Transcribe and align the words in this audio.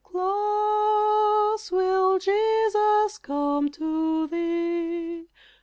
How 0.03 0.09
close 0.13 1.71
will 1.71 2.17
Jesus 2.17 3.19
come 3.19 3.69
to 3.69 4.25
thee? 4.25 5.27